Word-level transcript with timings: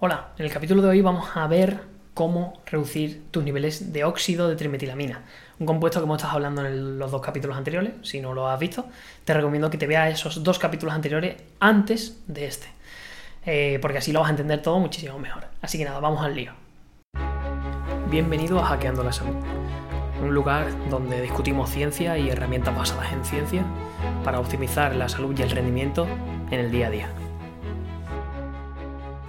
Hola, 0.00 0.28
en 0.38 0.44
el 0.44 0.52
capítulo 0.52 0.80
de 0.80 0.90
hoy 0.90 1.00
vamos 1.00 1.28
a 1.34 1.44
ver 1.48 1.80
cómo 2.14 2.62
reducir 2.66 3.24
tus 3.32 3.42
niveles 3.42 3.92
de 3.92 4.04
óxido 4.04 4.48
de 4.48 4.54
trimetilamina, 4.54 5.24
un 5.58 5.66
compuesto 5.66 5.98
que 5.98 6.04
hemos 6.04 6.18
estado 6.18 6.34
hablando 6.34 6.64
en 6.64 7.00
los 7.00 7.10
dos 7.10 7.20
capítulos 7.20 7.56
anteriores, 7.56 7.94
si 8.02 8.20
no 8.20 8.32
lo 8.32 8.48
has 8.48 8.60
visto, 8.60 8.86
te 9.24 9.34
recomiendo 9.34 9.70
que 9.70 9.76
te 9.76 9.88
veas 9.88 10.12
esos 10.12 10.44
dos 10.44 10.60
capítulos 10.60 10.94
anteriores 10.94 11.42
antes 11.58 12.22
de 12.28 12.46
este, 12.46 12.68
eh, 13.44 13.80
porque 13.82 13.98
así 13.98 14.12
lo 14.12 14.20
vas 14.20 14.28
a 14.28 14.30
entender 14.30 14.62
todo 14.62 14.78
muchísimo 14.78 15.18
mejor. 15.18 15.46
Así 15.62 15.78
que 15.78 15.84
nada, 15.84 15.98
vamos 15.98 16.24
al 16.24 16.36
lío. 16.36 16.52
Bienvenido 18.08 18.60
a 18.60 18.66
Hackeando 18.66 19.02
la 19.02 19.12
Salud, 19.12 19.34
un 20.22 20.32
lugar 20.32 20.68
donde 20.90 21.20
discutimos 21.20 21.70
ciencia 21.70 22.16
y 22.16 22.30
herramientas 22.30 22.76
basadas 22.76 23.12
en 23.12 23.24
ciencia 23.24 23.64
para 24.22 24.38
optimizar 24.38 24.94
la 24.94 25.08
salud 25.08 25.36
y 25.36 25.42
el 25.42 25.50
rendimiento 25.50 26.06
en 26.52 26.60
el 26.60 26.70
día 26.70 26.86
a 26.86 26.90
día. 26.90 27.27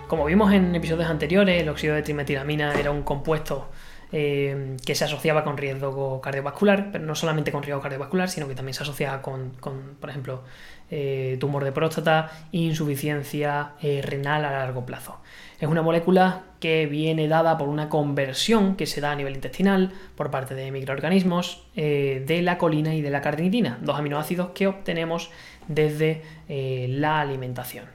Como 0.10 0.26
vimos 0.26 0.52
en 0.54 0.73
episodios 0.73 1.07
anteriores, 1.07 1.62
el 1.62 1.70
óxido 1.70 1.94
de 1.94 2.02
trimetilamina 2.02 2.73
era 2.73 2.90
un 2.90 3.04
compuesto 3.04 3.70
eh, 4.12 4.76
que 4.84 4.95
se 4.95 5.05
asociaba 5.05 5.44
con 5.44 5.55
riesgo 5.55 6.20
cardiovascular, 6.20 6.90
pero 6.91 7.05
no 7.05 7.13
solamente 7.13 7.52
con 7.52 7.62
riesgo 7.62 7.80
cardiovascular, 7.80 8.27
sino 8.27 8.48
que 8.48 8.55
también 8.55 8.73
se 8.73 8.82
asociaba 8.82 9.22
con, 9.22 9.52
por 9.99 10.09
ejemplo, 10.09 10.41
eh, 10.90 11.38
tumor 11.40 11.63
de 11.63 11.72
próstata, 11.72 12.32
insuficiencia 12.52 13.73
eh, 13.84 14.02
renal 14.04 14.45
a 14.45 14.52
largo 14.52 14.84
plazo. 14.84 15.20
Es 15.59 15.70
una 15.70 15.84
molécula 15.84 16.41
que 16.60 16.88
viene 16.88 17.27
dada 17.27 17.60
por 17.60 17.70
una 17.70 17.88
conversión 17.88 18.77
que 18.77 18.88
se 18.88 19.02
da 19.02 19.12
a 19.12 19.16
nivel 19.16 19.35
intestinal 19.35 19.94
por 20.16 20.32
parte 20.32 20.55
de 20.55 20.71
microorganismos 20.71 21.68
de 21.76 22.41
la 22.41 22.57
colina 22.57 22.96
y 22.96 23.02
de 23.02 23.12
la 23.12 23.21
carnitina, 23.21 23.77
dos 23.84 23.99
aminoácidos 23.99 24.49
que 24.55 24.66
obtenemos 24.66 25.30
desde 25.68 26.23
la 26.48 27.21
alimentación. 27.21 27.85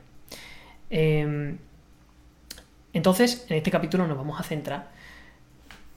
Entonces, 2.95 3.45
en 3.51 3.57
este 3.57 3.71
capítulo 3.71 4.07
nos 4.07 4.17
vamos 4.17 4.41
a 4.41 4.45
centrar, 4.45 4.89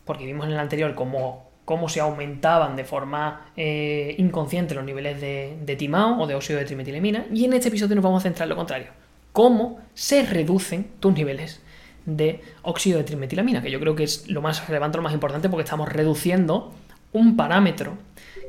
porque 0.04 0.26
vimos 0.26 0.48
en 0.48 0.54
el 0.54 0.60
anterior 0.60 0.96
cómo, 0.96 1.52
cómo 1.64 1.90
se 1.90 2.00
aumentaban 2.00 2.76
de 2.76 2.84
forma 2.84 3.52
eh, 3.56 4.16
inconsciente 4.18 4.74
los 4.74 4.84
niveles 4.84 5.22
de, 5.22 5.58
de, 5.62 5.76
timao 5.76 6.20
o 6.20 6.28
de 6.28 6.34
óxido 6.34 6.60
de 6.60 6.66
trimetilamina, 6.66 7.28
y 7.32 7.46
en 7.46 7.54
este 7.54 7.70
episodio 7.70 7.96
nos 7.96 8.04
vamos 8.04 8.24
a 8.24 8.24
centrar 8.24 8.48
en 8.48 8.50
lo 8.50 8.56
contrario, 8.56 8.88
cómo 9.32 9.80
se 9.94 10.24
reducen 10.24 10.88
tus 11.00 11.14
niveles 11.14 11.62
de 12.08 12.42
óxido 12.64 12.98
de 12.98 13.04
trimetilamina, 13.04 13.62
que 13.62 13.70
yo 13.70 13.80
creo 13.80 13.96
que 13.96 14.04
es 14.04 14.28
lo 14.28 14.42
más 14.42 14.68
relevante, 14.68 14.98
lo 14.98 15.04
más 15.04 15.14
importante, 15.14 15.50
porque 15.50 15.64
estamos 15.64 15.88
reduciendo 15.90 16.74
un 17.14 17.38
parámetro 17.38 17.94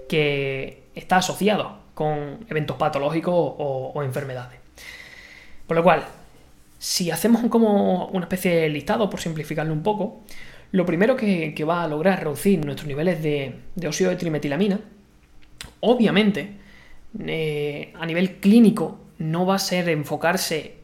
que 0.08 0.84
está 0.94 1.18
asociado 1.18 1.80
con 1.92 2.46
eventos 2.48 2.78
patológicos 2.78 3.34
o 3.34 4.02
enfermedades. 4.02 4.58
Por 5.66 5.76
lo 5.76 5.82
cual, 5.82 6.04
si 6.78 7.10
hacemos 7.10 7.44
como 7.48 8.06
una 8.08 8.24
especie 8.24 8.54
de 8.54 8.68
listado, 8.68 9.10
por 9.10 9.20
simplificarlo 9.20 9.72
un 9.72 9.82
poco, 9.82 10.22
lo 10.70 10.86
primero 10.86 11.16
que, 11.16 11.64
va 11.66 11.84
a 11.84 11.88
lograr 11.88 12.22
reducir 12.22 12.64
nuestros 12.64 12.86
niveles 12.86 13.22
de, 13.22 13.54
óxido 13.86 14.10
de 14.10 14.16
trimetilamina, 14.16 14.80
obviamente, 15.80 16.52
eh, 17.26 17.92
a 17.98 18.06
nivel 18.06 18.36
clínico, 18.36 19.00
no 19.18 19.46
va 19.46 19.56
a 19.56 19.58
ser 19.58 19.88
enfocarse, 19.88 20.76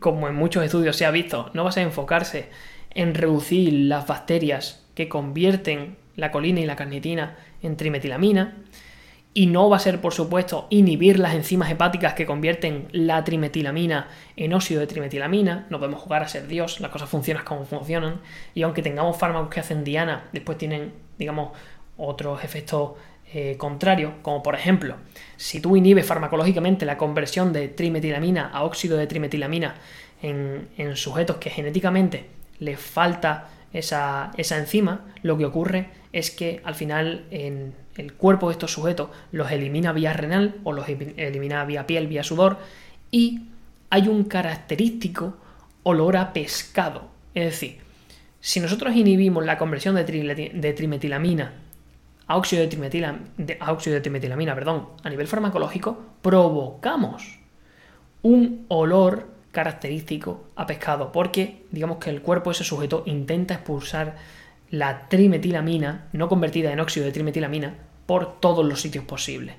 como 0.00 0.28
en 0.28 0.34
muchos 0.34 0.64
estudios 0.64 0.96
se 0.96 1.06
ha 1.06 1.10
visto, 1.10 1.50
no 1.54 1.64
va 1.64 1.70
a 1.70 1.72
ser 1.72 1.84
enfocarse 1.84 2.48
en 2.90 3.14
reducir 3.14 3.72
las 3.72 4.06
bacterias 4.06 4.84
que 4.94 5.08
convierten 5.08 5.96
la 6.16 6.32
colina 6.32 6.60
y 6.60 6.66
la 6.66 6.76
carnitina 6.76 7.36
en 7.62 7.76
trimetilamina, 7.76 8.56
y 9.38 9.46
no 9.46 9.70
va 9.70 9.76
a 9.76 9.78
ser, 9.78 10.00
por 10.00 10.12
supuesto, 10.12 10.66
inhibir 10.68 11.20
las 11.20 11.32
enzimas 11.32 11.70
hepáticas 11.70 12.14
que 12.14 12.26
convierten 12.26 12.88
la 12.90 13.22
trimetilamina 13.22 14.08
en 14.34 14.52
óxido 14.52 14.80
de 14.80 14.88
trimetilamina. 14.88 15.68
No 15.70 15.78
podemos 15.78 16.00
jugar 16.00 16.24
a 16.24 16.28
ser 16.28 16.48
Dios, 16.48 16.80
las 16.80 16.90
cosas 16.90 17.08
funcionan 17.08 17.44
como 17.44 17.64
funcionan. 17.64 18.20
Y 18.56 18.62
aunque 18.62 18.82
tengamos 18.82 19.16
fármacos 19.16 19.48
que 19.48 19.60
hacen 19.60 19.84
diana, 19.84 20.24
después 20.32 20.58
tienen, 20.58 20.92
digamos, 21.20 21.56
otros 21.96 22.42
efectos 22.42 22.94
eh, 23.32 23.54
contrarios, 23.56 24.14
como 24.22 24.42
por 24.42 24.56
ejemplo, 24.56 24.96
si 25.36 25.60
tú 25.60 25.76
inhibes 25.76 26.04
farmacológicamente 26.04 26.84
la 26.84 26.98
conversión 26.98 27.52
de 27.52 27.68
trimetilamina 27.68 28.50
a 28.52 28.64
óxido 28.64 28.98
de 28.98 29.06
trimetilamina 29.06 29.76
en, 30.20 30.68
en 30.76 30.96
sujetos 30.96 31.36
que 31.36 31.50
genéticamente 31.50 32.26
les 32.58 32.80
falta 32.80 33.50
esa, 33.72 34.32
esa 34.36 34.58
enzima, 34.58 35.04
lo 35.22 35.38
que 35.38 35.44
ocurre 35.44 35.90
es 36.12 36.32
que 36.32 36.60
al 36.64 36.74
final 36.74 37.26
en 37.30 37.74
el 37.98 38.14
cuerpo 38.14 38.48
de 38.48 38.52
estos 38.52 38.72
sujetos 38.72 39.10
los 39.32 39.50
elimina 39.50 39.92
vía 39.92 40.12
renal 40.14 40.54
o 40.64 40.72
los 40.72 40.88
elimina 40.88 41.64
vía 41.64 41.86
piel, 41.86 42.06
vía 42.06 42.24
sudor, 42.24 42.58
y 43.10 43.42
hay 43.90 44.08
un 44.08 44.24
característico 44.24 45.36
olor 45.82 46.16
a 46.16 46.32
pescado. 46.32 47.08
Es 47.34 47.44
decir, 47.44 47.78
si 48.40 48.60
nosotros 48.60 48.94
inhibimos 48.94 49.44
la 49.44 49.58
conversión 49.58 49.94
de, 49.94 50.72
trimetilamina 50.76 51.52
a 52.26 52.36
óxido 52.36 52.66
de, 52.66 53.56
a 53.60 53.72
óxido 53.72 53.94
de 53.94 54.00
trimetilamina 54.00 54.54
perdón, 54.54 54.88
a 55.02 55.10
nivel 55.10 55.26
farmacológico, 55.26 55.98
provocamos 56.22 57.38
un 58.22 58.66
olor 58.68 59.28
característico 59.50 60.44
a 60.54 60.66
pescado, 60.66 61.10
porque 61.10 61.64
digamos 61.70 61.98
que 61.98 62.10
el 62.10 62.22
cuerpo 62.22 62.50
de 62.50 62.54
ese 62.54 62.64
sujeto 62.64 63.02
intenta 63.06 63.54
expulsar 63.54 64.16
la 64.70 65.08
trimetilamina, 65.08 66.08
no 66.12 66.28
convertida 66.28 66.72
en 66.72 66.80
óxido 66.80 67.06
de 67.06 67.12
trimetilamina, 67.12 67.74
por 68.08 68.40
todos 68.40 68.64
los 68.64 68.80
sitios 68.80 69.04
posibles, 69.04 69.54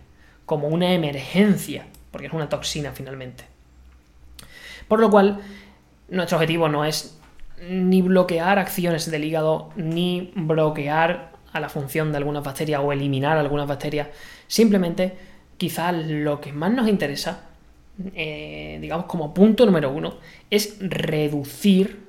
como 0.48 0.70
una 0.70 0.92
emergencia, 0.94 1.86
porque 2.10 2.26
es 2.26 2.34
una 2.34 2.50
toxina 2.50 2.94
finalmente. 2.94 3.44
Por 4.88 5.00
lo 5.00 5.12
cual, 5.12 5.40
nuestro 6.08 6.38
objetivo 6.40 6.68
no 6.68 6.84
es 6.84 7.16
ni 7.70 8.02
bloquear 8.02 8.58
acciones 8.58 9.12
del 9.12 9.24
hígado, 9.24 9.70
ni 9.76 10.32
bloquear 10.34 11.34
a 11.54 11.60
la 11.60 11.70
función 11.70 12.12
de 12.12 12.18
algunas 12.18 12.44
bacterias 12.44 12.82
o 12.84 12.92
eliminar 12.92 13.38
algunas 13.38 13.68
bacterias. 13.68 14.08
Simplemente, 14.48 15.14
quizás 15.58 15.94
lo 15.94 16.42
que 16.42 16.52
más 16.52 16.72
nos 16.72 16.90
interesa, 16.90 17.50
eh, 18.16 18.80
digamos 18.82 19.06
como 19.06 19.32
punto 19.32 19.64
número 19.68 19.92
uno, 19.92 20.18
es 20.50 20.78
reducir 20.80 22.00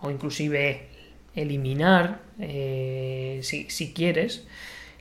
o 0.00 0.10
inclusive 0.10 0.88
eliminar, 1.34 2.22
eh, 2.38 3.40
si 3.42 3.92
quieres, 3.92 4.46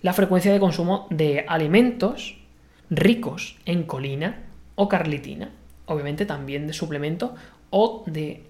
la 0.06 0.14
frecuencia 0.14 0.54
de 0.54 0.60
consumo 0.60 1.08
de 1.10 1.46
alimentos 1.48 2.38
ricos 2.92 3.58
en 3.66 3.86
colina 3.86 4.44
o 4.76 4.88
carlitina, 4.88 5.50
obviamente 5.88 6.28
también 6.28 6.68
de 6.68 6.74
suplementos 6.74 7.32
o 7.72 8.04
de 8.06 8.44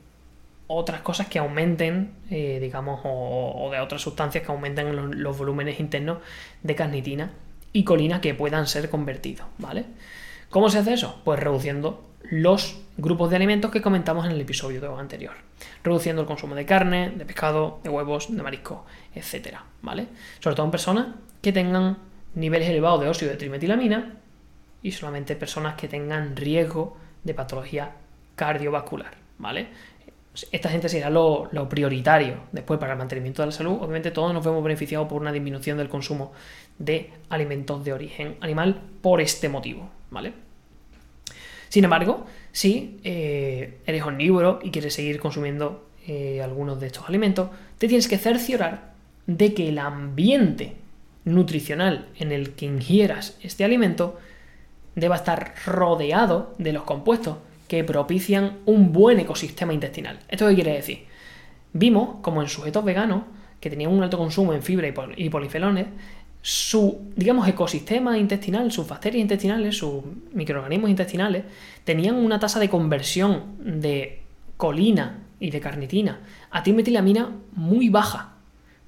otras 0.68 1.00
cosas 1.00 1.28
que 1.28 1.40
aumenten, 1.40 2.12
eh, 2.30 2.60
digamos, 2.60 3.00
o, 3.06 3.70
de 3.72 3.80
otras 3.80 4.02
sustancias 4.02 4.44
que 4.44 4.52
aumenten 4.52 5.24
los, 5.24 5.38
volúmenes 5.38 5.80
internos 5.80 6.18
de 6.62 6.76
carnitina 6.76 7.32
y 7.72 7.86
colina 7.86 8.20
que 8.20 8.34
puedan 8.34 8.68
ser 8.68 8.90
convertidos, 8.90 9.48
¿vale? 9.58 9.86
¿Cómo 10.50 10.68
se 10.70 10.80
hace 10.80 10.92
eso? 10.92 11.22
Pues 11.24 11.40
reduciendo 11.40 12.04
los 12.32 12.82
grupos 12.98 13.30
de 13.30 13.38
alimentos 13.38 13.72
que 13.72 13.82
comentamos 13.82 14.26
en 14.26 14.32
el 14.34 14.42
episodio 14.42 14.98
anterior. 15.00 15.36
Reduciendo 15.86 16.22
el 16.22 16.28
consumo 16.28 16.54
de 16.54 16.66
carne, 16.66 17.12
de 17.12 17.24
pescado, 17.24 17.80
de 17.82 17.90
huevos, 17.90 18.36
de 18.36 18.44
marisco, 18.44 18.86
etcétera, 19.14 19.64
¿vale? 19.82 20.08
Sobre 20.42 20.58
todo 20.58 20.66
en 20.66 20.72
personas 20.72 21.08
que 21.46 21.54
tengan 21.54 22.00
niveles 22.34 22.68
elevados 22.68 23.02
de 23.02 23.08
óxido 23.08 23.30
de 23.30 23.38
trimetilamina 23.38 24.16
y 24.82 24.92
solamente 24.92 25.36
personas 25.36 25.76
que 25.76 25.88
tengan 25.88 26.36
riesgo 26.36 26.98
de 27.24 27.36
patología 27.36 27.92
cardiovascular, 28.36 29.14
¿vale? 29.38 29.68
Esta 30.52 30.70
gente 30.70 30.90
será 30.90 31.12
lo, 31.12 31.48
prioritario 31.70 32.38
después 32.52 32.80
para 32.80 32.94
el 32.94 32.98
mantenimiento 32.98 33.44
de 33.44 33.46
la 33.46 33.52
salud. 33.52 33.74
Obviamente 33.74 34.10
todos 34.10 34.34
nos 34.34 34.44
vemos 34.44 34.64
beneficiados 34.64 35.08
por 35.08 35.22
una 35.22 35.32
disminución 35.32 35.78
del 35.78 35.88
consumo 35.88 36.34
de 36.80 37.12
alimentos 37.30 37.86
de 37.86 37.94
origen 37.94 38.38
animal 38.42 38.82
por 39.04 39.22
este 39.22 39.48
motivo, 39.48 39.88
¿vale? 40.10 40.34
Sin 41.70 41.84
embargo, 41.84 42.26
si 42.52 43.00
eh, 43.04 43.82
eres 43.86 44.02
omnívoro 44.02 44.62
y 44.64 44.72
quieres 44.72 44.96
seguir 44.96 45.20
consumiendo 45.20 45.90
eh, 46.08 46.42
algunos 46.42 46.80
de 46.80 46.88
estos 46.88 47.08
alimentos, 47.08 47.50
te 47.78 47.88
tienes 47.88 48.08
que 48.08 48.18
cerciorar 48.18 48.96
de 49.28 49.54
que 49.54 49.70
el 49.70 49.78
ambiente 49.78 50.85
nutricional 51.26 52.08
en 52.18 52.32
el 52.32 52.52
que 52.52 52.66
ingieras 52.66 53.38
este 53.42 53.66
alimento 53.66 54.20
deba 54.96 55.18
estar 55.18 55.54
rodeado 55.66 56.56
de 56.58 56.72
los 56.72 56.84
compuestos 56.84 57.38
que 57.68 57.84
propician 57.84 58.60
un 58.66 58.94
buen 58.94 59.20
ecosistema 59.20 59.74
intestinal. 59.74 60.20
¿Esto 60.30 60.48
qué 60.48 60.56
quiere 60.56 60.74
decir? 60.74 61.06
Vimos 61.74 62.18
como 62.22 62.42
en 62.42 62.48
sujetos 62.48 62.86
veganos 62.86 63.24
que 63.60 63.70
tenían 63.70 63.92
un 63.92 64.04
alto 64.04 64.18
consumo 64.18 64.54
en 64.54 64.62
fibra 64.62 64.88
y 65.18 65.30
polifenoles, 65.30 65.88
su, 66.42 67.12
digamos, 67.16 67.48
ecosistema 67.48 68.20
intestinal, 68.20 68.72
sus 68.72 68.88
bacterias 68.88 69.22
intestinales, 69.22 69.78
sus 69.78 70.04
microorganismos 70.32 70.92
intestinales, 70.92 71.44
tenían 71.84 72.16
una 72.16 72.40
tasa 72.40 72.60
de 72.60 72.70
conversión 72.70 73.56
de 73.82 74.22
colina 74.56 75.24
y 75.40 75.50
de 75.50 75.60
carnitina 75.60 76.20
a 76.52 76.62
timetilamina 76.62 77.32
muy 77.54 77.90
baja 77.90 78.35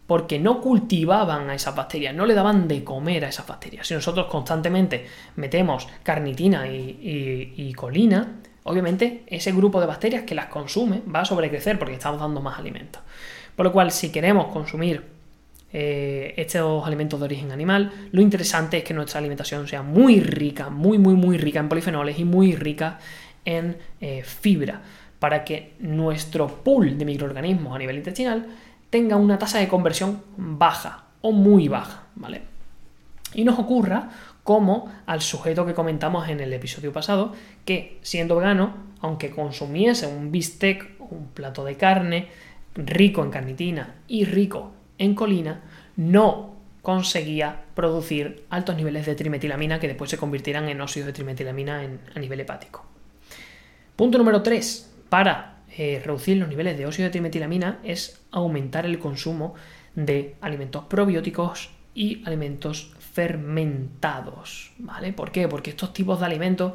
porque 0.08 0.40
no 0.40 0.62
cultivaban 0.62 1.50
a 1.50 1.56
esas 1.56 1.76
bacterias, 1.76 2.16
no 2.16 2.26
le 2.26 2.34
daban 2.34 2.68
de 2.68 2.84
comer 2.84 3.26
a 3.26 3.30
esas 3.30 3.46
bacterias. 3.46 3.86
Si 3.86 3.94
nosotros 3.94 4.28
constantemente 4.28 5.06
metemos 5.36 5.88
carnitina 6.02 6.66
y, 6.68 7.74
colina, 7.76 8.40
obviamente 8.64 9.24
ese 9.28 9.52
grupo 9.52 9.82
de 9.82 9.88
bacterias 9.88 10.24
que 10.24 10.34
las 10.34 10.46
consume 10.46 11.02
va 11.14 11.22
a 11.22 11.26
sobrecrecer 11.26 11.78
porque 11.78 11.96
estamos 11.96 12.22
dando 12.22 12.42
más 12.42 12.58
alimentos. 12.58 13.02
Por 13.56 13.66
lo 13.66 13.74
cual, 13.74 13.92
si 13.92 14.10
queremos 14.10 14.48
consumir 14.48 15.04
eh, 15.74 16.34
estos 16.38 16.88
alimentos 16.88 17.20
de 17.20 17.26
origen 17.26 17.52
animal, 17.52 17.92
lo 18.12 18.22
interesante 18.22 18.78
es 18.78 18.84
que 18.86 18.94
nuestra 18.94 19.20
alimentación 19.20 19.68
sea 19.68 19.82
muy 19.82 20.22
rica, 20.22 20.70
muy, 20.70 20.98
muy, 20.98 21.16
muy 21.16 21.38
rica 21.38 21.60
en 21.60 21.68
polifenoles 21.68 22.18
y 22.18 22.24
muy 22.24 22.56
rica 22.56 23.00
en 23.44 23.78
eh, 24.00 24.24
fibra, 24.24 24.82
para 25.20 25.44
que 25.44 25.74
nuestro 25.80 26.48
pool 26.48 26.98
de 26.98 27.04
microorganismos 27.04 27.76
a 27.76 27.80
nivel 27.80 27.98
intestinal 27.98 28.46
tenga 28.90 29.16
una 29.16 29.38
tasa 29.38 29.60
de 29.60 29.68
conversión 29.68 30.22
baja 30.38 31.06
o 31.22 31.32
muy 31.32 31.68
baja, 31.68 32.04
¿vale? 32.16 32.44
Y 33.34 33.44
nos 33.44 33.60
ocurra 33.60 34.10
como 34.44 34.90
al 35.06 35.22
sujeto 35.22 35.66
que 35.66 35.74
comentamos 35.74 36.30
en 36.30 36.40
el 36.40 36.54
episodio 36.54 36.94
pasado, 36.94 37.34
que 37.66 38.00
siendo 38.02 38.38
vegano, 38.38 38.74
aunque 39.02 39.32
consumiese 39.32 40.08
un 40.08 40.32
bistec, 40.32 40.90
un 41.00 41.28
plato 41.28 41.66
de 41.66 41.76
carne 41.76 42.30
rico 42.76 43.24
en 43.24 43.32
carnitina 43.32 43.96
y 44.08 44.24
rico 44.24 44.72
en 44.98 45.16
colina, 45.16 45.62
no 45.98 46.56
conseguía 46.82 47.64
producir 47.76 48.46
altos 48.50 48.78
niveles 48.78 49.06
de 49.06 49.16
trimetilamina 49.16 49.80
que 49.80 49.90
después 49.90 50.10
se 50.10 50.18
convirtieran 50.18 50.70
en 50.70 50.80
óxidos 50.80 51.08
de 51.08 51.14
trimetilamina 51.14 51.82
a 52.16 52.20
nivel 52.20 52.40
hepático. 52.40 52.86
Punto 53.98 54.18
número 54.18 54.42
3. 54.42 54.94
Para 55.10 55.57
eh, 55.78 56.02
reducir 56.04 56.38
los 56.38 56.50
niveles 56.50 56.78
de 56.78 56.86
óxido 56.86 57.06
de 57.06 57.12
trimetilamina 57.12 57.80
es 57.84 58.22
aumentar 58.32 58.86
el 58.86 59.00
consumo 59.00 59.54
de 59.96 60.36
alimentos 60.42 60.86
probióticos 60.86 61.70
y 61.94 62.24
alimentos 62.26 62.94
fermentados, 63.18 64.72
¿vale? 64.78 65.12
¿Por 65.12 65.32
qué? 65.32 65.48
Porque 65.48 65.72
estos 65.72 65.94
tipos 65.94 66.20
de 66.20 66.28
alimentos 66.28 66.74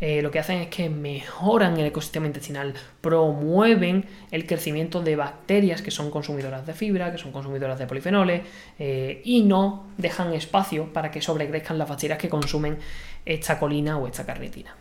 eh, 0.00 0.22
lo 0.22 0.32
que 0.32 0.40
hacen 0.40 0.58
es 0.58 0.68
que 0.68 0.90
mejoran 0.90 1.78
el 1.78 1.86
ecosistema 1.86 2.26
intestinal, 2.26 2.74
promueven 3.00 4.04
el 4.32 4.46
crecimiento 4.46 5.00
de 5.00 5.14
bacterias 5.14 5.82
que 5.82 5.92
son 5.92 6.10
consumidoras 6.10 6.66
de 6.66 6.74
fibra, 6.74 7.12
que 7.12 7.18
son 7.18 7.30
consumidoras 7.30 7.78
de 7.78 7.86
polifenoles, 7.86 8.42
eh, 8.78 9.22
y 9.24 9.44
no 9.44 9.86
dejan 9.96 10.34
espacio 10.34 10.92
para 10.92 11.12
que 11.12 11.22
sobrecrezcan 11.22 11.78
las 11.78 11.88
bacterias 11.88 12.18
que 12.18 12.28
consumen 12.28 12.78
esta 13.24 13.58
colina 13.58 13.96
o 13.98 14.06
esta 14.08 14.26
carnitina. 14.26 14.76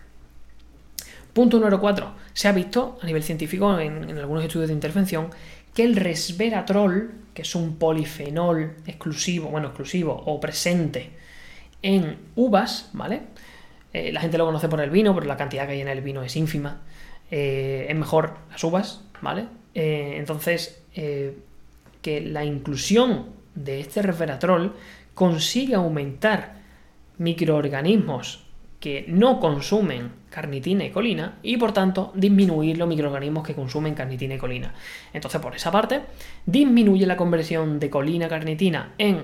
Punto 1.33 1.57
número 1.57 1.79
4. 1.79 2.13
Se 2.33 2.47
ha 2.47 2.51
visto 2.51 2.99
a 3.01 3.05
nivel 3.07 3.23
científico 3.23 3.79
en, 3.79 4.17
algunos 4.17 4.43
estudios 4.43 4.67
de 4.67 4.75
intervención 4.75 5.29
que 5.73 5.83
el 5.83 5.95
resveratrol, 5.95 7.11
que 7.33 7.41
es 7.41 7.55
un 7.55 7.77
polifenol 7.77 8.75
exclusivo, 8.85 9.49
bueno, 9.49 9.69
exclusivo 9.69 10.13
o 10.13 10.39
presente 10.39 11.09
en 11.81 12.17
uvas, 12.35 12.91
¿vale? 12.93 13.23
Eh, 13.93 14.11
la 14.11 14.21
gente 14.21 14.37
lo 14.37 14.45
conoce 14.45 14.69
por 14.69 14.79
el 14.79 14.91
vino, 14.91 15.15
pero 15.15 15.25
la 15.25 15.35
cantidad 15.35 15.65
que 15.65 15.73
hay 15.73 15.81
en 15.81 15.87
el 15.87 16.01
vino 16.01 16.21
es 16.21 16.35
ínfima. 16.35 16.81
Eh, 17.31 17.87
es 17.89 17.95
mejor 17.95 18.35
las 18.51 18.63
uvas, 18.63 19.01
¿vale? 19.21 19.47
Eh, 19.73 20.15
entonces, 20.17 20.83
que 20.93 22.21
la 22.21 22.45
inclusión 22.45 23.29
de 23.55 23.79
este 23.79 24.03
resveratrol 24.03 24.75
consigue 25.15 25.73
aumentar 25.73 26.61
microorganismos 27.17 28.42
que 28.83 29.05
no 29.07 29.39
consumen 29.39 30.11
carnitina 30.29 30.83
y 30.83 30.89
colina 30.89 31.37
y 31.41 31.55
por 31.55 31.71
tanto 31.71 32.11
disminuir 32.15 32.77
los 32.77 32.85
microorganismos 32.85 33.47
que 33.47 33.55
consumen 33.55 33.95
carnitina 33.95 34.35
y 34.35 34.37
colina. 34.37 34.73
Entonces 35.13 35.39
por 35.39 35.55
esa 35.55 35.71
parte 35.71 36.01
disminuye 36.45 37.05
la 37.05 37.15
conversión 37.15 37.79
de 37.79 37.89
colina-carnitina 37.89 38.91
en, 38.97 39.21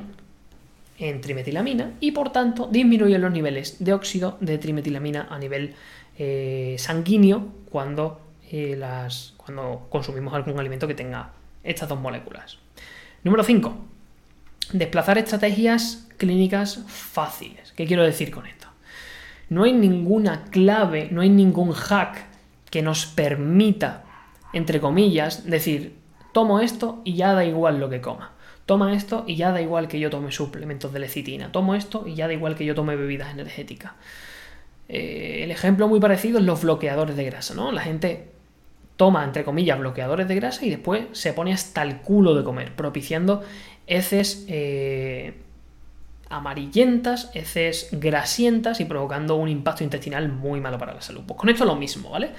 en 0.98 1.20
trimetilamina 1.20 1.92
y 2.00 2.12
por 2.12 2.32
tanto 2.32 2.70
disminuye 2.72 3.20
los 3.20 3.34
niveles 3.34 3.84
de 3.84 3.92
óxido 3.92 4.38
de 4.40 4.58
trimetilamina 4.60 5.28
a 5.30 5.38
nivel 5.38 5.76
eh, 6.18 6.78
sanguíneo 6.80 7.50
cuando, 7.70 8.22
eh, 8.50 8.82
cuando 9.36 9.88
consumimos 9.90 10.34
algún 10.36 10.58
alimento 10.58 10.88
que 10.88 10.96
tenga 10.96 11.34
estas 11.66 11.90
dos 11.90 12.00
moléculas. 12.00 12.60
Número 13.26 13.44
5. 13.44 13.76
Desplazar 14.72 15.18
estrategias 15.18 16.08
clínicas 16.16 16.82
fáciles. 16.88 17.74
¿Qué 17.74 17.86
quiero 17.86 18.04
decir 18.04 18.32
con 18.32 18.46
esto? 18.46 18.69
No 19.50 19.64
hay 19.64 19.74
ninguna 19.74 20.46
clave, 20.46 21.10
no 21.12 21.22
hay 21.22 21.30
ningún 21.30 21.72
hack 21.72 22.26
que 22.70 22.82
nos 22.82 23.06
permita, 23.06 24.04
entre 24.54 24.80
comillas, 24.80 25.46
decir, 25.46 25.96
tomo 26.32 26.60
esto 26.60 27.02
y 27.04 27.16
ya 27.16 27.34
da 27.34 27.44
igual 27.46 27.80
lo 27.80 27.90
que 27.90 28.02
coma. 28.02 28.34
Toma 28.66 28.94
esto 28.94 29.24
y 29.26 29.36
ya 29.36 29.52
da 29.52 29.62
igual 29.62 29.88
que 29.88 30.00
yo 30.00 30.12
tome 30.12 30.32
suplementos 30.32 30.94
de 30.94 31.00
lecitina. 31.00 31.52
Tomo 31.52 31.74
esto 31.74 32.06
y 32.06 32.14
ya 32.14 32.28
da 32.28 32.34
igual 32.34 32.56
que 32.56 32.66
yo 32.66 32.76
tome 32.76 32.96
bebidas 32.96 33.34
energéticas. 33.34 33.94
Eh, 34.88 35.42
el 35.44 35.52
ejemplo 35.52 35.88
muy 35.88 36.00
parecido 36.00 36.38
es 36.38 36.46
los 36.46 36.62
bloqueadores 36.62 37.16
de 37.16 37.26
grasa, 37.26 37.56
¿no? 37.56 37.72
La 37.72 37.82
gente 37.82 38.30
toma, 38.96 39.24
entre 39.24 39.44
comillas, 39.44 39.80
bloqueadores 39.80 40.28
de 40.28 40.36
grasa 40.36 40.66
y 40.66 40.70
después 40.70 41.06
se 41.14 41.34
pone 41.34 41.54
hasta 41.54 41.82
el 41.82 41.98
culo 42.02 42.36
de 42.36 42.44
comer, 42.44 42.76
propiciando 42.76 43.42
heces 43.88 44.46
eh, 44.48 45.34
amarillentas, 46.30 47.32
heces 47.34 47.90
grasientas 47.92 48.80
y 48.80 48.86
provocando 48.86 49.36
un 49.36 49.50
impacto 49.50 49.84
intestinal 49.84 50.30
muy 50.30 50.62
malo 50.62 50.78
para 50.78 50.94
la 50.94 51.02
salud. 51.02 51.24
Pues 51.26 51.40
con 51.40 51.50
esto 51.50 51.66
lo 51.66 51.76
mismo, 51.76 52.12
¿vale? 52.12 52.32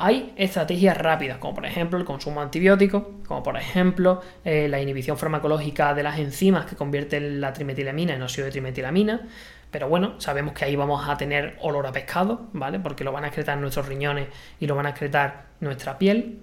Hay 0.00 0.32
estrategias 0.36 0.96
rápidas, 0.96 1.38
como 1.38 1.54
por 1.54 1.66
ejemplo 1.66 1.98
el 1.98 2.04
consumo 2.04 2.40
antibiótico, 2.40 3.14
como 3.26 3.42
por 3.42 3.56
ejemplo 3.56 4.22
eh, 4.44 4.68
la 4.68 4.80
inhibición 4.80 5.18
farmacológica 5.18 5.92
de 5.92 6.04
las 6.04 6.18
enzimas 6.18 6.66
que 6.66 6.76
convierten 6.76 7.40
la 7.40 7.52
trimetilamina 7.52 8.14
en 8.14 8.22
óxido 8.22 8.44
de 8.44 8.52
trimetilamina. 8.52 9.22
Pero 9.70 9.88
bueno, 9.88 10.20
sabemos 10.20 10.54
que 10.54 10.64
ahí 10.64 10.76
vamos 10.76 11.08
a 11.08 11.16
tener 11.16 11.56
olor 11.60 11.86
a 11.86 11.92
pescado, 11.92 12.48
¿vale? 12.52 12.78
Porque 12.78 13.04
lo 13.04 13.12
van 13.12 13.24
a 13.24 13.26
excretar 13.26 13.58
nuestros 13.58 13.86
riñones 13.86 14.28
y 14.60 14.66
lo 14.66 14.76
van 14.76 14.86
a 14.86 14.90
excretar 14.90 15.46
nuestra 15.60 15.98
piel. 15.98 16.42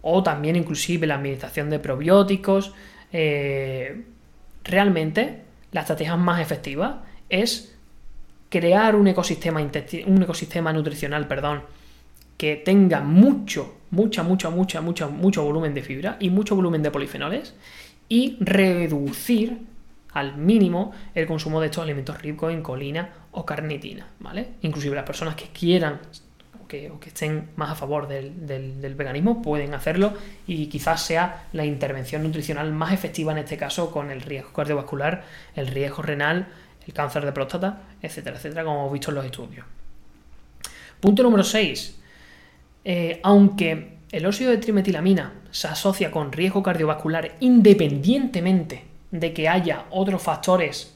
O 0.00 0.22
también 0.22 0.56
inclusive 0.56 1.06
la 1.06 1.16
administración 1.16 1.70
de 1.70 1.80
probióticos. 1.80 2.72
Eh, 3.12 4.04
realmente 4.62 5.45
la 5.72 5.80
estrategia 5.80 6.16
más 6.16 6.40
efectiva 6.40 7.04
es 7.28 7.76
crear 8.48 8.96
un 8.96 9.08
ecosistema, 9.08 9.60
un 9.60 10.22
ecosistema 10.22 10.72
nutricional 10.72 11.26
perdón, 11.26 11.62
que 12.36 12.56
tenga 12.56 13.00
mucho, 13.00 13.76
mucha, 13.90 14.22
mucha, 14.22 14.50
mucha, 14.50 14.80
mucha, 14.80 15.08
mucho 15.08 15.44
volumen 15.44 15.74
de 15.74 15.82
fibra 15.82 16.16
y 16.20 16.30
mucho 16.30 16.54
volumen 16.54 16.82
de 16.82 16.90
polifenoles 16.90 17.54
y 18.08 18.36
reducir 18.40 19.58
al 20.12 20.36
mínimo 20.36 20.92
el 21.14 21.26
consumo 21.26 21.60
de 21.60 21.66
estos 21.66 21.82
alimentos 21.82 22.20
ricos 22.20 22.52
en 22.52 22.62
colina 22.62 23.10
o 23.32 23.44
carnitina, 23.44 24.06
¿vale? 24.20 24.54
Inclusive 24.62 24.94
las 24.94 25.04
personas 25.04 25.34
que 25.34 25.48
quieran 25.48 26.00
que, 26.66 26.90
o 26.90 26.98
que 27.00 27.08
estén 27.08 27.50
más 27.56 27.70
a 27.70 27.74
favor 27.74 28.08
del, 28.08 28.94
veganismo 28.96 29.42
pueden 29.42 29.74
hacerlo 29.74 30.14
y 30.46 30.66
quizás 30.66 31.02
sea 31.02 31.46
la 31.52 31.64
intervención 31.64 32.22
nutricional 32.22 32.72
más 32.72 32.92
efectiva 32.92 33.32
en 33.32 33.38
este 33.38 33.56
caso 33.56 33.90
con 33.90 34.10
el 34.10 34.20
riesgo 34.20 34.52
cardiovascular, 34.52 35.24
el 35.54 35.66
riesgo 35.68 36.02
renal, 36.02 36.48
el 36.86 36.92
cáncer 36.92 37.24
de 37.24 37.32
próstata, 37.32 37.82
etcétera, 38.00 38.36
etcétera, 38.36 38.64
como 38.64 38.80
hemos 38.80 38.92
visto 38.92 39.10
en 39.10 39.14
los 39.16 39.24
estudios. 39.24 39.66
Punto 41.00 41.22
número 41.22 41.44
6. 41.44 41.98
Eh, 42.84 43.20
aunque 43.22 43.98
el 44.12 44.26
óxido 44.26 44.50
de 44.50 44.58
trimetilamina 44.58 45.34
se 45.50 45.68
asocia 45.68 46.10
con 46.10 46.32
riesgo 46.32 46.62
cardiovascular 46.62 47.36
independientemente 47.40 48.84
de 49.10 49.32
que 49.32 49.48
haya 49.48 49.86
otros 49.90 50.22
factores 50.22 50.95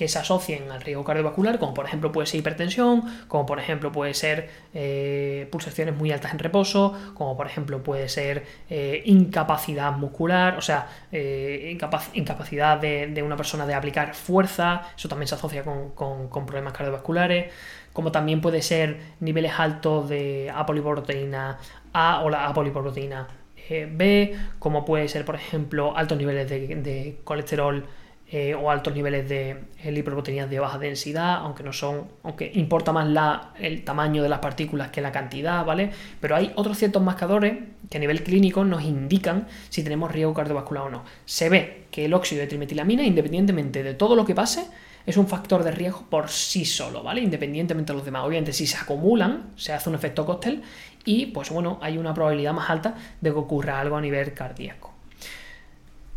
que 0.00 0.08
se 0.08 0.18
asocien 0.18 0.72
al 0.72 0.80
riesgo 0.80 1.04
cardiovascular, 1.04 1.58
como 1.58 1.74
por 1.74 1.84
ejemplo 1.84 2.10
puede 2.10 2.26
ser 2.26 2.40
hipertensión, 2.40 3.02
como 3.28 3.44
por 3.44 3.58
ejemplo 3.58 3.92
puede 3.92 4.14
ser 4.14 4.48
eh, 4.72 5.46
pulsaciones 5.52 5.94
muy 5.94 6.10
altas 6.10 6.32
en 6.32 6.38
reposo, 6.38 6.98
como 7.12 7.36
por 7.36 7.46
ejemplo 7.46 7.82
puede 7.82 8.08
ser 8.08 8.46
eh, 8.70 9.02
incapacidad 9.04 9.92
muscular, 9.92 10.56
o 10.56 10.62
sea, 10.62 10.88
eh, 11.12 11.76
incapacidad 12.14 12.78
de, 12.78 13.22
una 13.22 13.36
persona 13.36 13.66
de 13.66 13.74
aplicar 13.74 14.14
fuerza, 14.14 14.88
eso 14.96 15.06
también 15.06 15.28
se 15.28 15.34
asocia 15.34 15.64
con, 15.64 16.46
problemas 16.46 16.72
cardiovasculares, 16.72 17.52
como 17.92 18.10
también 18.10 18.40
puede 18.40 18.62
ser 18.62 19.00
niveles 19.20 19.52
altos 19.58 20.08
de 20.08 20.50
apolipoproteína 20.50 21.58
A 21.92 22.22
o 22.22 22.30
la 22.30 22.46
apolipoproteína 22.46 23.28
B, 23.68 24.34
como 24.58 24.86
puede 24.86 25.08
ser 25.08 25.26
por 25.26 25.34
ejemplo 25.34 25.94
altos 25.94 26.16
niveles 26.16 26.48
de 26.48 27.20
colesterol 27.22 27.84
eh, 28.32 28.54
o 28.54 28.70
altos 28.70 28.94
niveles 28.94 29.28
de 29.28 29.56
lipoproteínas 29.84 30.48
de 30.48 30.60
baja 30.60 30.78
densidad, 30.78 31.38
aunque 31.38 31.64
no 31.64 31.72
son, 31.72 32.04
aunque 32.22 32.50
importa 32.54 32.92
más 32.92 33.08
la, 33.08 33.52
el 33.58 33.82
tamaño 33.82 34.22
de 34.22 34.28
las 34.28 34.38
partículas 34.38 34.90
que 34.90 35.00
la 35.00 35.10
cantidad, 35.10 35.64
¿vale? 35.64 35.90
Pero 36.20 36.36
hay 36.36 36.52
otros 36.54 36.78
ciertos 36.78 37.02
marcadores 37.02 37.58
que 37.90 37.96
a 37.96 38.00
nivel 38.00 38.22
clínico 38.22 38.64
nos 38.64 38.84
indican 38.84 39.48
si 39.68 39.82
tenemos 39.82 40.12
riesgo 40.12 40.32
cardiovascular 40.32 40.84
o 40.84 40.90
no. 40.90 41.04
Se 41.24 41.48
ve 41.48 41.86
que 41.90 42.04
el 42.04 42.14
óxido 42.14 42.40
de 42.40 42.46
trimetilamina, 42.46 43.02
independientemente 43.02 43.82
de 43.82 43.94
todo 43.94 44.14
lo 44.14 44.24
que 44.24 44.36
pase, 44.36 44.64
es 45.06 45.16
un 45.16 45.26
factor 45.26 45.64
de 45.64 45.72
riesgo 45.72 46.04
por 46.08 46.28
sí 46.28 46.64
solo, 46.64 47.02
¿vale? 47.02 47.20
Independientemente 47.22 47.92
de 47.92 47.96
los 47.96 48.04
demás. 48.04 48.22
Obviamente, 48.24 48.52
si 48.52 48.66
se 48.66 48.76
acumulan, 48.76 49.50
se 49.56 49.72
hace 49.72 49.88
un 49.88 49.96
efecto 49.96 50.24
cóctel 50.24 50.62
y, 51.04 51.26
pues 51.26 51.50
bueno, 51.50 51.78
hay 51.82 51.98
una 51.98 52.14
probabilidad 52.14 52.52
más 52.52 52.70
alta 52.70 52.94
de 53.20 53.30
que 53.32 53.36
ocurra 53.36 53.80
algo 53.80 53.96
a 53.96 54.00
nivel 54.00 54.34
cardíaco. 54.34 54.94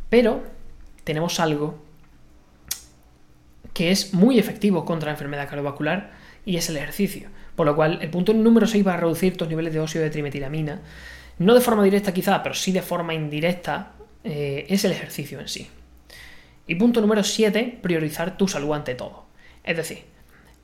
Pero 0.09 0.43
tenemos 1.03 1.39
algo 1.39 1.82
que 3.73 3.91
es 3.91 4.13
muy 4.13 4.39
efectivo 4.39 4.85
contra 4.85 5.07
la 5.07 5.13
enfermedad 5.13 5.47
cardiovascular 5.47 6.11
y 6.45 6.57
es 6.57 6.69
el 6.69 6.77
ejercicio. 6.77 7.29
Por 7.55 7.65
lo 7.65 7.75
cual, 7.75 7.99
el 8.01 8.09
punto 8.09 8.33
número 8.33 8.67
6 8.67 8.83
para 8.83 8.97
reducir 8.97 9.37
tus 9.37 9.47
niveles 9.47 9.73
de 9.73 9.79
óxido 9.79 10.03
de 10.03 10.09
trimetilamina, 10.09 10.81
no 11.39 11.53
de 11.53 11.61
forma 11.61 11.83
directa 11.83 12.13
quizá, 12.13 12.41
pero 12.43 12.55
sí 12.55 12.71
de 12.71 12.81
forma 12.81 13.13
indirecta, 13.13 13.93
eh, 14.23 14.65
es 14.69 14.85
el 14.85 14.91
ejercicio 14.91 15.39
en 15.39 15.47
sí. 15.47 15.69
Y 16.67 16.75
punto 16.75 17.01
número 17.01 17.23
7, 17.23 17.79
priorizar 17.81 18.37
tu 18.37 18.47
salud 18.47 18.73
ante 18.73 18.95
todo. 18.95 19.25
Es 19.63 19.77
decir, 19.77 20.05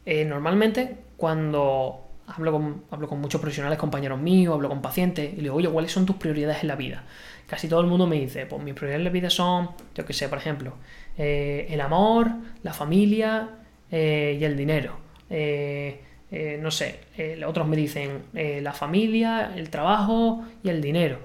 eh, 0.06 0.26
normalmente 0.26 0.98
cuando 1.18 2.06
hablo 2.28 2.52
con, 2.52 2.84
hablo 2.92 3.08
con 3.08 3.20
muchos 3.20 3.42
profesionales, 3.42 3.78
compañeros 3.78 4.20
míos, 4.20 4.54
hablo 4.54 4.70
con 4.70 4.82
pacientes 4.82 5.34
y 5.34 5.38
le 5.38 5.44
digo, 5.44 5.56
oye, 5.56 5.70
¿cuáles 5.70 5.92
son 5.92 6.06
tus 6.06 6.16
prioridades 6.16 6.62
en 6.62 6.68
la 6.68 6.76
vida? 6.76 7.04
Casi 7.48 7.68
todo 7.68 7.82
el 7.82 7.88
mundo 7.88 8.08
me 8.08 8.20
dice, 8.20 8.46
pues 8.46 8.62
mis 8.62 8.74
prioridades 8.74 9.00
en 9.00 9.04
la 9.06 9.10
vida 9.10 9.30
son, 9.30 9.72
yo 9.96 10.06
qué 10.06 10.14
sé, 10.14 10.30
por 10.30 10.38
ejemplo, 10.38 10.76
eh, 11.22 11.68
el 11.70 11.82
amor, 11.82 12.32
la 12.64 12.72
familia 12.72 13.50
eh, 13.92 14.38
y 14.40 14.44
el 14.46 14.56
dinero. 14.56 14.98
no 15.30 16.72
sé, 16.72 17.02
otros 17.46 17.68
me 17.68 17.76
dicen 17.76 18.24
la 18.34 18.72
familia, 18.72 19.52
el 19.56 19.70
trabajo 19.70 20.46
y 20.64 20.70
el 20.70 20.82
dinero. 20.82 21.20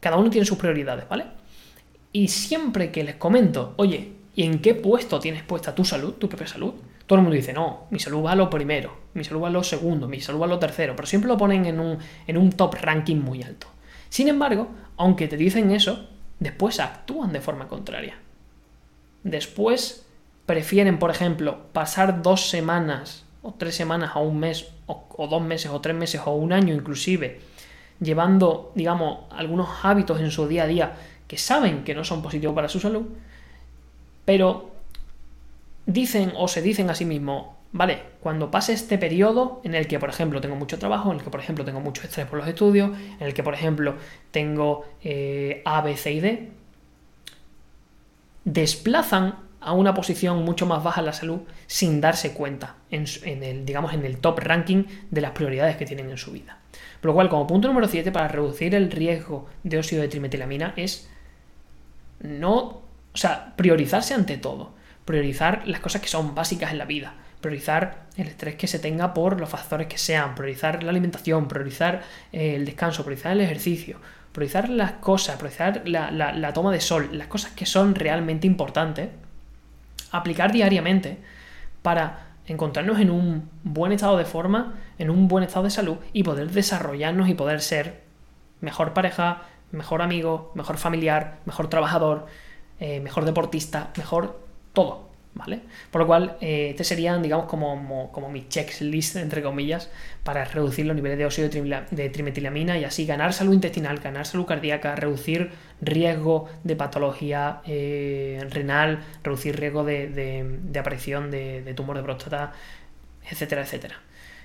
Cada 0.00 0.16
uno 0.16 0.30
tiene 0.30 0.46
sus 0.46 0.56
prioridades, 0.56 1.06
¿vale? 1.06 1.24
Y 2.12 2.28
siempre 2.28 2.90
que 2.90 3.04
les 3.04 3.16
comento, 3.16 3.74
oye, 3.76 4.12
¿y 4.34 4.44
en 4.44 4.60
qué 4.60 4.74
puesto 4.74 5.20
tienes 5.20 5.42
puesta 5.42 5.74
tu 5.74 5.84
salud, 5.84 6.14
tu 6.14 6.28
propia 6.28 6.46
salud? 6.46 6.72
Todo 7.06 7.18
el 7.18 7.22
mundo 7.24 7.36
dice, 7.36 7.52
no, 7.52 7.88
mi 7.90 7.98
salud 7.98 8.24
va 8.24 8.32
a 8.32 8.36
lo 8.36 8.48
primero, 8.48 8.96
mi 9.12 9.22
salud 9.22 9.42
va 9.42 9.48
a 9.48 9.50
lo 9.50 9.62
segundo, 9.62 10.08
mi 10.08 10.20
salud 10.20 10.40
va 10.40 10.46
a 10.46 10.48
lo 10.48 10.58
tercero, 10.58 10.96
pero 10.96 11.06
siempre 11.06 11.28
lo 11.28 11.36
ponen 11.36 11.66
en 11.66 11.78
un, 11.78 11.98
en 12.26 12.38
un 12.38 12.52
top 12.52 12.74
ranking 12.80 13.16
muy 13.16 13.42
alto. 13.42 13.66
Sin 14.08 14.28
embargo, 14.28 14.68
aunque 14.96 15.28
te 15.28 15.36
dicen 15.36 15.70
eso, 15.72 16.08
después 16.40 16.80
actúan 16.80 17.32
de 17.32 17.42
forma 17.42 17.68
contraria. 17.68 18.14
Después 19.22 20.06
prefieren, 20.46 20.98
por 20.98 21.10
ejemplo, 21.10 21.58
pasar 21.72 22.22
dos 22.22 22.48
semanas 22.48 23.24
o 23.42 23.54
tres 23.54 23.74
semanas 23.74 24.12
o 24.14 24.20
un 24.20 24.40
mes 24.40 24.68
o, 24.86 25.06
o 25.16 25.26
dos 25.26 25.42
meses 25.42 25.70
o 25.70 25.80
tres 25.80 25.96
meses 25.96 26.20
o 26.24 26.32
un 26.32 26.52
año 26.52 26.74
inclusive 26.74 27.40
llevando, 28.00 28.72
digamos, 28.74 29.20
algunos 29.30 29.68
hábitos 29.82 30.20
en 30.20 30.30
su 30.30 30.46
día 30.46 30.64
a 30.64 30.66
día 30.66 30.92
que 31.26 31.36
saben 31.36 31.84
que 31.84 31.94
no 31.94 32.04
son 32.04 32.22
positivos 32.22 32.54
para 32.54 32.68
su 32.68 32.80
salud, 32.80 33.06
pero 34.24 34.70
dicen 35.86 36.32
o 36.36 36.48
se 36.48 36.62
dicen 36.62 36.90
a 36.90 36.94
sí 36.94 37.04
mismos, 37.04 37.48
vale, 37.72 38.00
cuando 38.20 38.50
pase 38.50 38.72
este 38.72 38.98
periodo 38.98 39.60
en 39.64 39.74
el 39.74 39.86
que, 39.86 39.98
por 39.98 40.08
ejemplo, 40.08 40.40
tengo 40.40 40.56
mucho 40.56 40.78
trabajo, 40.78 41.10
en 41.10 41.18
el 41.18 41.24
que, 41.24 41.30
por 41.30 41.40
ejemplo, 41.40 41.64
tengo 41.64 41.80
mucho 41.80 42.02
estrés 42.02 42.26
por 42.26 42.38
los 42.38 42.48
estudios, 42.48 42.90
en 43.20 43.26
el 43.26 43.34
que, 43.34 43.42
por 43.42 43.54
ejemplo, 43.54 43.96
tengo 44.30 44.86
eh, 45.02 45.62
A, 45.64 45.82
B, 45.82 45.96
C 45.96 46.12
y 46.12 46.20
D, 46.20 46.48
desplazan 48.48 49.34
a 49.60 49.72
una 49.72 49.92
posición 49.92 50.44
mucho 50.44 50.64
más 50.66 50.82
baja 50.82 51.00
en 51.00 51.06
la 51.06 51.12
salud 51.12 51.40
sin 51.66 52.00
darse 52.00 52.32
cuenta 52.32 52.76
en, 52.90 53.06
el, 53.42 53.66
digamos, 53.66 53.92
en 53.92 54.04
el 54.04 54.18
top 54.18 54.38
ranking 54.38 54.84
de 55.10 55.20
las 55.20 55.32
prioridades 55.32 55.76
que 55.76 55.84
tienen 55.84 56.10
en 56.10 56.16
su 56.16 56.32
vida. 56.32 56.58
Por 57.00 57.10
lo 57.10 57.14
cual, 57.14 57.28
como 57.28 57.46
punto 57.46 57.68
número 57.68 57.86
7, 57.88 58.10
para 58.10 58.28
reducir 58.28 58.74
el 58.74 58.90
riesgo 58.90 59.46
de 59.62 59.78
óxido 59.78 60.02
de 60.02 60.08
trimetilamina 60.08 60.72
es 60.76 61.10
no, 62.20 62.60
o 63.12 63.16
sea, 63.16 63.54
priorizarse 63.56 64.14
ante 64.14 64.38
todo, 64.38 64.72
priorizar 65.04 65.66
las 65.66 65.80
cosas 65.80 66.00
que 66.00 66.08
son 66.08 66.34
básicas 66.34 66.72
en 66.72 66.78
la 66.78 66.84
vida, 66.84 67.14
priorizar 67.40 68.06
el 68.16 68.28
estrés 68.28 68.54
que 68.56 68.66
se 68.66 68.78
tenga 68.78 69.12
por 69.12 69.38
los 69.38 69.48
factores 69.48 69.86
que 69.86 69.98
sean, 69.98 70.34
priorizar 70.34 70.82
la 70.82 70.90
alimentación, 70.90 71.46
priorizar 71.46 72.02
eh, 72.32 72.54
el 72.54 72.64
descanso, 72.64 73.04
priorizar 73.04 73.32
el 73.32 73.42
ejercicio, 73.42 74.00
priorizar 74.32 74.68
las 74.68 74.92
cosas, 74.92 75.36
priorizar 75.36 75.82
la, 75.86 76.52
toma 76.52 76.72
de 76.72 76.80
sol, 76.80 77.10
las 77.12 77.28
cosas 77.28 77.52
que 77.52 77.66
son 77.66 77.94
realmente 77.94 78.46
importantes, 78.46 79.08
aplicar 80.10 80.52
diariamente 80.52 81.18
para 81.82 82.26
encontrarnos 82.46 83.00
en 83.00 83.10
un 83.10 83.50
buen 83.62 83.92
estado 83.92 84.16
de 84.16 84.24
forma, 84.24 84.74
en 84.98 85.10
un 85.10 85.28
buen 85.28 85.44
estado 85.44 85.64
de 85.64 85.70
salud 85.70 85.96
y 86.12 86.22
poder 86.22 86.50
desarrollarnos 86.50 87.28
y 87.28 87.34
poder 87.34 87.60
ser 87.60 88.02
mejor 88.60 88.92
pareja, 88.94 89.42
mejor 89.70 90.02
amigo, 90.02 90.52
mejor 90.54 90.78
familiar, 90.78 91.38
mejor 91.44 91.68
trabajador, 91.68 92.26
eh, 92.80 93.00
mejor 93.00 93.24
deportista, 93.24 93.90
mejor 93.96 94.40
todo, 94.72 95.07
¿vale? 95.38 95.60
Por 95.92 96.00
lo 96.00 96.06
cual, 96.06 96.36
eh, 96.40 96.70
este 96.70 96.82
serían, 96.82 97.22
digamos, 97.22 97.46
como, 97.46 98.10
como, 98.12 98.28
mi 98.28 98.48
checklist, 98.48 99.16
entre 99.16 99.40
comillas, 99.40 99.88
para 100.24 100.44
reducir 100.44 100.84
los 100.84 100.96
niveles 100.96 101.16
de 101.16 101.24
óxido 101.24 101.48
de 101.48 102.10
trimetilamina 102.10 102.76
y 102.76 102.84
así 102.84 103.06
ganar 103.06 103.32
salud 103.32 103.54
intestinal, 103.54 104.00
ganar 104.00 104.26
salud 104.26 104.44
cardíaca, 104.46 104.96
reducir 104.96 105.52
riesgo 105.80 106.48
de 106.64 106.74
patología 106.74 107.62
eh, 107.66 108.44
renal, 108.50 109.04
reducir 109.22 109.58
riesgo 109.58 109.84
de, 109.84 110.58
aparición 110.78 111.30
de, 111.30 111.62
de 111.62 111.72
tumor 111.72 111.96
de 111.96 112.02
próstata, 112.02 112.52
etcétera, 113.30 113.62
etcétera. 113.62 113.94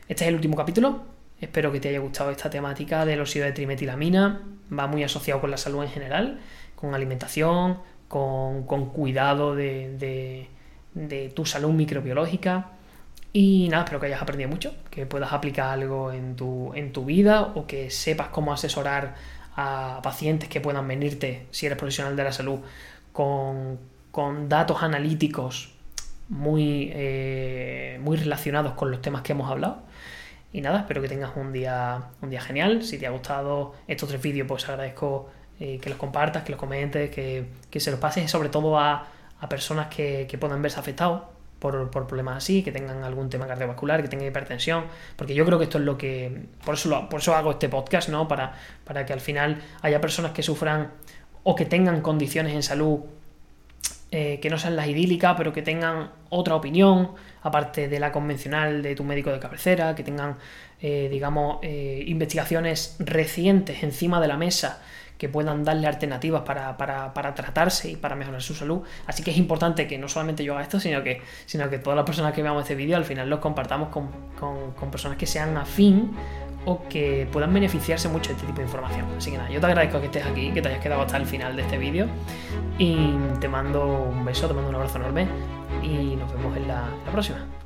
Este 0.08 0.26
es 0.26 0.28
el 0.30 0.36
último 0.36 0.56
capítulo. 0.56 1.06
Espero 1.42 1.72
que 1.72 1.80
te 1.80 1.90
haya 1.90 2.00
gustado 2.00 2.30
esta 2.30 2.52
temática 2.52 3.04
del 3.04 3.20
óxido 3.20 3.46
de 3.46 3.52
trimetilamina. 3.52 4.44
Va 4.72 4.86
muy 4.86 5.04
asociado 5.04 5.42
con 5.42 5.50
la 5.50 5.58
salud 5.58 5.84
en 5.84 5.90
general, 5.90 6.40
con 6.76 6.94
alimentación, 6.94 7.80
con, 8.14 8.90
cuidado 8.90 9.56
de, 9.56 10.48
tu 11.34 11.46
salud 11.46 11.72
microbiológica. 11.72 12.72
Y 13.32 13.68
nada, 13.70 13.84
espero 13.84 14.00
que 14.00 14.08
hayas 14.08 14.22
aprendido 14.22 14.50
mucho, 14.50 14.76
que 14.92 15.08
puedas 15.08 15.34
aplicar 15.34 15.70
algo 15.70 16.12
en 16.12 16.36
tu, 16.36 16.72
en 16.76 16.92
tu 16.94 17.04
vida 17.06 17.42
o 17.42 17.66
que 17.66 17.90
sepas 17.90 18.28
cómo 18.28 18.54
asesorar 18.54 19.16
a 19.56 20.00
pacientes 20.04 20.50
que 20.50 20.62
puedan 20.62 20.88
venirte, 20.88 21.48
si 21.52 21.66
eres 21.66 21.78
profesional 21.78 22.16
de 22.16 22.24
la 22.24 22.32
salud, 22.32 22.60
con, 23.12 23.80
datos 24.48 24.84
analíticos 24.84 25.72
muy, 26.30 26.92
eh, 26.94 28.00
muy 28.02 28.18
relacionados 28.18 28.74
con 28.74 28.92
los 28.92 29.02
temas 29.02 29.24
que 29.24 29.32
hemos 29.32 29.50
hablado. 29.50 29.82
Y 30.52 30.62
nada, 30.62 30.82
espero 30.82 31.02
que 31.02 31.10
tengas 31.10 31.32
un 31.36 31.52
día, 31.52 32.10
un 32.22 32.30
día 32.30 32.40
genial. 32.40 32.84
Si 32.84 33.00
te 33.00 33.08
ha 33.08 33.10
gustado 33.10 33.74
estos 33.88 34.10
tres 34.10 34.22
vídeos, 34.22 34.48
pues 34.48 34.70
agradezco 34.70 35.32
eh, 35.60 35.80
que 35.82 35.90
los 35.90 35.98
compartas, 35.98 36.44
que 36.44 36.52
los 36.52 36.60
comentes, 36.60 37.10
que, 37.10 37.80
se 37.80 37.90
los 37.90 38.00
pases 38.00 38.30
sobre 38.30 38.50
todo 38.50 38.78
a, 38.78 39.08
personas 39.48 39.88
que, 39.88 40.38
puedan 40.40 40.62
verse 40.62 40.80
afectados 40.80 41.24
por, 41.60 41.90
problemas 41.92 42.38
así, 42.38 42.64
que 42.64 42.72
tengan 42.72 43.04
algún 43.04 43.30
tema 43.30 43.48
cardiovascular, 43.48 44.02
que 44.02 44.10
tengan 44.10 44.28
hipertensión, 44.28 44.86
porque 45.16 45.34
yo 45.34 45.46
creo 45.46 45.58
que 45.58 45.66
esto 45.66 45.78
es 45.78 45.84
lo 45.86 45.98
que... 45.98 46.46
Por 46.66 46.76
eso, 46.76 47.08
por 47.10 47.22
eso 47.22 47.36
hago 47.36 47.52
este 47.52 47.70
podcast, 47.70 48.10
¿no? 48.10 48.28
Para, 48.28 48.54
para 48.84 49.06
que 49.06 49.14
al 49.14 49.22
final 49.22 49.62
haya 49.82 50.02
personas 50.02 50.32
que 50.32 50.44
sufran 50.44 50.92
o 51.44 51.56
que 51.56 51.66
tengan 51.66 52.02
condiciones 52.02 52.54
en 52.54 52.64
salud 52.64 53.00
eh, 54.16 54.38
que 54.40 54.52
no 54.52 54.60
sean 54.60 54.76
las 54.76 54.88
idílicas, 54.88 55.34
pero 55.36 55.52
que 55.52 55.64
tengan 55.64 56.12
otra 56.30 56.54
opinión, 56.54 57.14
aparte 57.42 57.88
de 57.88 58.00
la 58.00 58.12
convencional 58.12 58.84
de 58.84 58.94
tu 58.94 59.04
médico 59.04 59.32
de 59.32 59.40
cabecera, 59.40 59.96
que 59.96 60.04
tengan, 60.04 60.38
eh, 60.80 61.08
digamos, 61.10 61.58
investigaciones 61.64 62.96
recientes 63.00 63.82
encima 63.82 64.22
de 64.22 64.28
la 64.28 64.38
mesa 64.38 64.84
que 65.18 65.30
puedan 65.30 65.64
darle 65.64 65.88
alternativas 65.88 66.44
para, 66.44 66.76
tratarse 67.34 67.90
y 67.90 67.96
para 67.96 68.16
mejorar 68.16 68.44
su 68.44 68.54
salud. 68.54 68.84
Así 69.08 69.24
que 69.24 69.32
es 69.32 69.38
importante 69.38 69.88
que 69.88 69.98
no 69.98 70.08
solamente 70.08 70.44
yo 70.44 70.54
haga 70.54 70.62
esto, 70.62 70.80
sino 70.80 71.02
que, 71.02 71.22
sino 71.48 71.68
que 71.72 71.80
todas 71.80 71.98
las 71.98 72.06
personas 72.06 72.34
que 72.34 72.44
veamos 72.44 72.62
este 72.62 72.76
vídeo 72.76 72.96
al 72.96 73.06
final 73.06 73.28
los 73.32 73.40
compartamos 73.40 73.90
con, 73.90 74.12
con 74.40 74.92
personas 74.92 75.18
que 75.18 75.26
sean 75.26 75.58
afín 75.58 76.12
o 76.66 76.88
que 76.88 77.28
puedan 77.32 77.54
beneficiarse 77.54 78.08
mucho 78.10 78.30
de 78.30 78.36
este 78.36 78.48
tipo 78.48 78.58
de 78.60 78.66
información. 78.66 79.06
Así 79.18 79.32
que 79.32 79.38
nada, 79.38 79.50
yo 79.50 79.60
te 79.60 79.66
agradezco 79.66 80.00
que 80.00 80.06
estés 80.08 80.26
aquí, 80.26 80.52
que 80.52 80.62
te 80.62 80.70
hayas 80.70 80.82
quedado 80.82 81.02
hasta 81.02 81.18
el 81.18 81.26
final 81.26 81.56
de 81.56 81.64
este 81.64 81.78
vídeo 81.78 82.08
y 82.78 83.16
te 83.40 83.48
mando 83.48 83.86
un 83.86 84.24
beso, 84.26 84.48
te 84.48 84.54
mando 84.54 84.70
un 84.70 84.76
abrazo 84.76 84.98
enorme 84.98 85.28
y 85.82 86.16
nos 86.16 86.32
vemos 86.34 86.56
en 86.58 86.68
la 86.68 86.86
próxima. 87.12 87.63